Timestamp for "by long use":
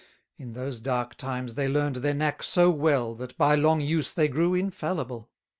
3.37-4.11